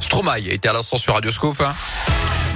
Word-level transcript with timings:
Stromae 0.00 0.48
était 0.48 0.68
à 0.68 0.72
l'instant 0.72 0.96
sur 0.96 1.14
Radio 1.14 1.30
Scoop. 1.32 1.60
hein. 1.60 1.74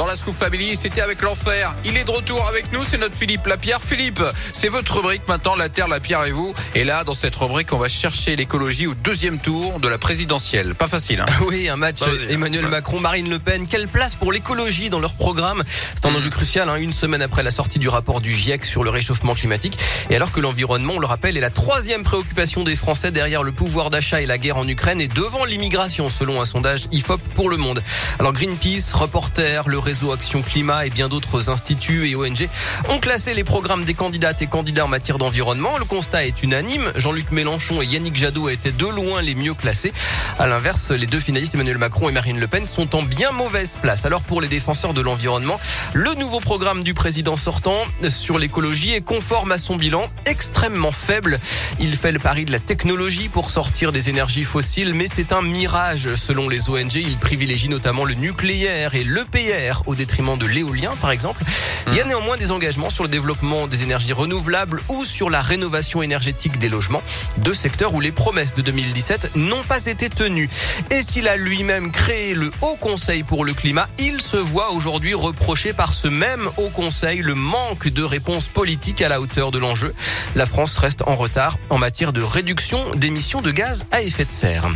Dans 0.00 0.06
la 0.06 0.16
Scoop 0.16 0.34
Family, 0.34 0.78
c'était 0.80 1.02
avec 1.02 1.20
l'enfer. 1.20 1.76
Il 1.84 1.98
est 1.98 2.04
de 2.04 2.10
retour 2.10 2.42
avec 2.48 2.72
nous, 2.72 2.82
c'est 2.88 2.96
notre 2.96 3.14
Philippe 3.14 3.46
Lapierre. 3.46 3.82
Philippe, 3.82 4.22
c'est 4.54 4.70
votre 4.70 4.96
rubrique 4.96 5.28
maintenant, 5.28 5.54
La 5.54 5.68
Terre, 5.68 5.88
la 5.88 6.00
Pierre 6.00 6.24
et 6.24 6.32
vous. 6.32 6.54
Et 6.74 6.84
là, 6.84 7.04
dans 7.04 7.12
cette 7.12 7.36
rubrique, 7.36 7.70
on 7.74 7.76
va 7.76 7.90
chercher 7.90 8.34
l'écologie 8.34 8.86
au 8.86 8.94
deuxième 8.94 9.38
tour 9.38 9.78
de 9.78 9.88
la 9.88 9.98
présidentielle. 9.98 10.74
Pas 10.74 10.88
facile, 10.88 11.20
hein 11.20 11.26
Oui, 11.46 11.68
un 11.68 11.76
match 11.76 12.00
Vas-y. 12.00 12.32
Emmanuel. 12.32 12.66
Macron, 12.68 12.98
Marine 12.98 13.28
Le 13.28 13.38
Pen. 13.38 13.66
Quelle 13.66 13.88
place 13.88 14.14
pour 14.14 14.32
l'écologie 14.32 14.88
dans 14.88 15.00
leur 15.00 15.12
programme 15.12 15.62
C'est 15.66 16.06
un 16.06 16.14
enjeu 16.14 16.30
crucial, 16.30 16.70
hein, 16.70 16.76
une 16.76 16.94
semaine 16.94 17.20
après 17.20 17.42
la 17.42 17.50
sortie 17.50 17.78
du 17.78 17.90
rapport 17.90 18.22
du 18.22 18.34
GIEC 18.34 18.64
sur 18.64 18.84
le 18.84 18.88
réchauffement 18.88 19.34
climatique. 19.34 19.76
Et 20.08 20.16
alors 20.16 20.32
que 20.32 20.40
l'environnement, 20.40 20.94
on 20.96 21.00
le 21.00 21.06
rappelle, 21.06 21.36
est 21.36 21.40
la 21.40 21.50
troisième 21.50 22.04
préoccupation 22.04 22.64
des 22.64 22.74
Français 22.74 23.10
derrière 23.10 23.42
le 23.42 23.52
pouvoir 23.52 23.90
d'achat 23.90 24.22
et 24.22 24.26
la 24.26 24.38
guerre 24.38 24.56
en 24.56 24.66
Ukraine 24.66 24.98
et 25.02 25.08
devant 25.08 25.44
l'immigration, 25.44 26.08
selon 26.08 26.40
un 26.40 26.46
sondage 26.46 26.86
IFOP 26.90 27.20
pour 27.34 27.50
le 27.50 27.58
monde. 27.58 27.82
Alors 28.18 28.32
Greenpeace, 28.32 28.94
Reporter, 28.94 29.68
le 29.68 29.78
réseau 29.90 30.12
Action 30.12 30.40
Climat 30.40 30.86
et 30.86 30.90
bien 30.90 31.08
d'autres 31.08 31.50
instituts 31.50 32.08
et 32.08 32.14
ONG 32.14 32.48
ont 32.90 33.00
classé 33.00 33.34
les 33.34 33.42
programmes 33.42 33.84
des 33.84 33.94
candidates 33.94 34.40
et 34.40 34.46
candidats 34.46 34.84
en 34.84 34.88
matière 34.88 35.18
d'environnement. 35.18 35.78
Le 35.78 35.84
constat 35.84 36.26
est 36.26 36.44
unanime. 36.44 36.92
Jean-Luc 36.94 37.32
Mélenchon 37.32 37.82
et 37.82 37.86
Yannick 37.86 38.14
Jadot 38.14 38.50
étaient 38.50 38.70
de 38.70 38.86
loin 38.86 39.20
les 39.20 39.34
mieux 39.34 39.52
classés. 39.52 39.92
À 40.38 40.46
l'inverse, 40.46 40.92
les 40.92 41.08
deux 41.08 41.18
finalistes 41.18 41.56
Emmanuel 41.56 41.78
Macron 41.78 42.08
et 42.08 42.12
Marine 42.12 42.38
Le 42.38 42.46
Pen 42.46 42.66
sont 42.66 42.94
en 42.94 43.02
bien 43.02 43.32
mauvaise 43.32 43.78
place. 43.82 44.04
Alors 44.04 44.22
pour 44.22 44.40
les 44.40 44.46
défenseurs 44.46 44.94
de 44.94 45.00
l'environnement, 45.00 45.58
le 45.92 46.14
nouveau 46.20 46.38
programme 46.38 46.84
du 46.84 46.94
président 46.94 47.36
sortant 47.36 47.82
sur 48.08 48.38
l'écologie 48.38 48.94
est 48.94 49.00
conforme 49.00 49.50
à 49.50 49.58
son 49.58 49.74
bilan 49.74 50.08
extrêmement 50.24 50.92
faible. 50.92 51.40
Il 51.80 51.96
fait 51.96 52.12
le 52.12 52.20
pari 52.20 52.44
de 52.44 52.52
la 52.52 52.60
technologie 52.60 53.28
pour 53.28 53.50
sortir 53.50 53.90
des 53.90 54.08
énergies 54.08 54.44
fossiles, 54.44 54.94
mais 54.94 55.06
c'est 55.12 55.32
un 55.32 55.42
mirage. 55.42 56.14
Selon 56.14 56.48
les 56.48 56.70
ONG, 56.70 56.94
il 56.94 57.16
privilégie 57.16 57.68
notamment 57.68 58.04
le 58.04 58.14
nucléaire 58.14 58.94
et 58.94 59.02
l'EPR 59.02 59.69
au 59.86 59.94
détriment 59.94 60.38
de 60.38 60.46
l'éolien, 60.46 60.92
par 61.00 61.10
exemple. 61.10 61.42
Il 61.88 61.94
y 61.94 62.00
a 62.00 62.04
néanmoins 62.04 62.36
des 62.36 62.52
engagements 62.52 62.90
sur 62.90 63.04
le 63.04 63.08
développement 63.08 63.66
des 63.66 63.82
énergies 63.82 64.12
renouvelables 64.12 64.80
ou 64.88 65.04
sur 65.04 65.30
la 65.30 65.40
rénovation 65.40 66.02
énergétique 66.02 66.58
des 66.58 66.68
logements, 66.68 67.02
deux 67.38 67.54
secteurs 67.54 67.94
où 67.94 68.00
les 68.00 68.12
promesses 68.12 68.54
de 68.54 68.62
2017 68.62 69.36
n'ont 69.36 69.62
pas 69.62 69.86
été 69.86 70.08
tenues. 70.08 70.48
Et 70.90 71.02
s'il 71.02 71.28
a 71.28 71.36
lui-même 71.36 71.90
créé 71.90 72.34
le 72.34 72.50
Haut 72.62 72.76
Conseil 72.76 73.22
pour 73.22 73.44
le 73.44 73.52
climat, 73.54 73.88
il 73.98 74.20
se 74.20 74.36
voit 74.36 74.72
aujourd'hui 74.72 75.14
reprocher 75.14 75.72
par 75.72 75.92
ce 75.92 76.08
même 76.08 76.48
Haut 76.56 76.70
Conseil 76.70 77.20
le 77.20 77.34
manque 77.34 77.88
de 77.88 78.02
réponse 78.02 78.48
politique 78.48 79.02
à 79.02 79.08
la 79.08 79.20
hauteur 79.20 79.50
de 79.50 79.58
l'enjeu. 79.58 79.94
La 80.36 80.46
France 80.46 80.76
reste 80.76 81.02
en 81.06 81.16
retard 81.16 81.58
en 81.70 81.78
matière 81.78 82.12
de 82.12 82.22
réduction 82.22 82.90
d'émissions 82.96 83.42
de 83.42 83.50
gaz 83.50 83.84
à 83.90 84.02
effet 84.02 84.24
de 84.24 84.30
serre. 84.30 84.70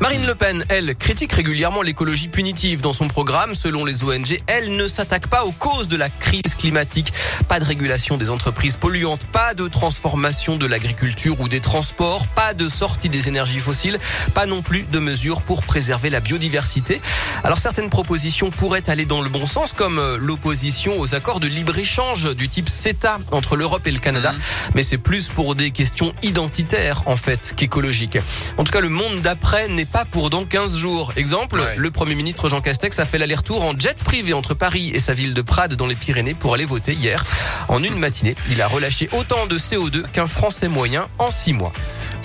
Marine 0.00 0.26
Le 0.26 0.34
Pen, 0.34 0.62
elle, 0.68 0.94
critique 0.94 1.32
régulièrement 1.32 1.80
l'écologie 1.80 2.28
punitive 2.28 2.82
dans 2.82 2.92
son 2.92 3.08
programme. 3.08 3.54
Selon 3.54 3.84
les 3.84 4.04
ONG, 4.04 4.38
elle 4.46 4.76
ne 4.76 4.86
s'attaque 4.86 5.26
pas 5.28 5.44
aux 5.44 5.52
causes 5.52 5.88
de 5.88 5.96
la 5.96 6.10
crise 6.10 6.54
climatique. 6.56 7.12
Pas 7.48 7.60
de 7.60 7.64
régulation 7.64 8.18
des 8.18 8.28
entreprises 8.28 8.76
polluantes, 8.76 9.24
pas 9.26 9.54
de 9.54 9.66
transformation 9.68 10.56
de 10.56 10.66
l'agriculture 10.66 11.40
ou 11.40 11.48
des 11.48 11.60
transports, 11.60 12.26
pas 12.28 12.52
de 12.52 12.68
sortie 12.68 13.08
des 13.08 13.28
énergies 13.28 13.58
fossiles, 13.58 13.98
pas 14.34 14.44
non 14.44 14.60
plus 14.60 14.82
de 14.82 14.98
mesures 14.98 15.40
pour 15.40 15.62
préserver 15.62 16.10
la 16.10 16.20
biodiversité. 16.20 17.00
Alors 17.42 17.58
certaines 17.58 17.88
propositions 17.88 18.50
pourraient 18.50 18.88
aller 18.90 19.06
dans 19.06 19.22
le 19.22 19.30
bon 19.30 19.46
sens, 19.46 19.72
comme 19.72 19.98
euh, 19.98 20.18
l'opposition 20.20 21.00
aux 21.00 21.14
accords 21.14 21.40
de 21.40 21.46
libre-échange 21.46 22.34
du 22.36 22.48
type 22.48 22.68
CETA 22.68 23.18
entre 23.30 23.56
l'Europe 23.56 23.86
et 23.86 23.92
le 23.92 23.98
Canada. 23.98 24.34
Mais 24.74 24.82
c'est 24.82 24.98
plus 24.98 25.28
pour 25.28 25.54
des 25.54 25.70
questions 25.70 26.12
identitaires, 26.22 27.02
en 27.06 27.16
fait, 27.16 27.54
qu'écologiques. 27.56 28.18
En 28.58 28.64
tout 28.64 28.72
cas, 28.72 28.80
le 28.80 28.90
monde 28.90 29.20
d'après 29.22 29.68
n'est 29.68 29.85
pas 29.86 30.04
pour 30.04 30.30
dans 30.30 30.44
15 30.44 30.76
jours. 30.76 31.12
Exemple, 31.16 31.56
Ouais. 31.58 31.74
le 31.76 31.90
Premier 31.90 32.14
ministre 32.14 32.48
Jean 32.48 32.60
Castex 32.60 32.98
a 32.98 33.04
fait 33.04 33.18
l'aller-retour 33.18 33.62
en 33.64 33.76
jet 33.78 34.02
privé 34.02 34.32
entre 34.32 34.54
Paris 34.54 34.90
et 34.94 35.00
sa 35.00 35.14
ville 35.14 35.34
de 35.34 35.42
Prades 35.42 35.74
dans 35.74 35.86
les 35.86 35.94
Pyrénées 35.94 36.34
pour 36.34 36.54
aller 36.54 36.64
voter 36.64 36.92
hier. 36.92 37.22
En 37.68 37.82
une 37.82 37.98
matinée, 37.98 38.34
il 38.50 38.60
a 38.62 38.66
relâché 38.68 39.08
autant 39.12 39.46
de 39.46 39.58
CO2 39.58 40.04
qu'un 40.12 40.26
Français 40.26 40.68
moyen 40.68 41.06
en 41.18 41.30
6 41.30 41.52
mois. 41.54 41.72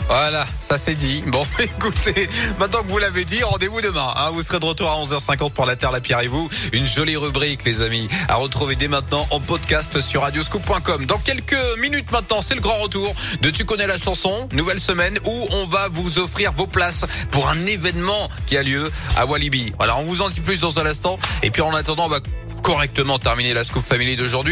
Voilà, 0.07 0.45
ça 0.59 0.77
c'est 0.77 0.95
dit. 0.95 1.23
Bon, 1.27 1.45
écoutez, 1.59 2.29
maintenant 2.59 2.83
que 2.83 2.87
vous 2.87 2.97
l'avez 2.97 3.25
dit, 3.25 3.41
rendez-vous 3.43 3.81
demain. 3.81 4.13
Hein, 4.15 4.31
vous 4.31 4.41
serez 4.41 4.59
de 4.59 4.65
retour 4.65 4.89
à 4.89 4.95
11h50 4.95 5.51
pour 5.51 5.65
La 5.65 5.75
Terre, 5.75 5.91
la 5.91 6.01
Pierre 6.01 6.21
et 6.21 6.27
vous. 6.27 6.49
Une 6.73 6.85
jolie 6.85 7.15
rubrique, 7.15 7.63
les 7.65 7.81
amis, 7.81 8.07
à 8.27 8.35
retrouver 8.35 8.75
dès 8.75 8.87
maintenant 8.87 9.27
en 9.31 9.39
podcast 9.39 9.99
sur 10.01 10.21
radioscoop.com. 10.21 11.05
Dans 11.05 11.17
quelques 11.19 11.55
minutes 11.79 12.11
maintenant, 12.11 12.41
c'est 12.41 12.55
le 12.55 12.61
grand 12.61 12.77
retour 12.79 13.13
de 13.41 13.49
Tu 13.49 13.65
connais 13.65 13.87
la 13.87 13.97
chanson, 13.97 14.49
nouvelle 14.53 14.79
semaine 14.79 15.17
où 15.25 15.47
on 15.51 15.65
va 15.67 15.87
vous 15.89 16.19
offrir 16.19 16.51
vos 16.53 16.67
places 16.67 17.05
pour 17.31 17.47
un 17.47 17.65
événement 17.65 18.29
qui 18.47 18.57
a 18.57 18.63
lieu 18.63 18.91
à 19.17 19.25
Walibi. 19.25 19.73
Voilà, 19.77 19.97
on 19.97 20.03
vous 20.03 20.21
en 20.21 20.29
dit 20.29 20.41
plus 20.41 20.59
dans 20.59 20.79
un 20.79 20.85
instant. 20.85 21.17
Et 21.43 21.51
puis 21.51 21.61
en 21.61 21.73
attendant, 21.73 22.05
on 22.05 22.09
va 22.09 22.19
correctement 22.61 23.19
terminer 23.19 23.53
la 23.53 23.63
Scoop 23.63 23.83
Family 23.83 24.15
d'aujourd'hui. 24.15 24.49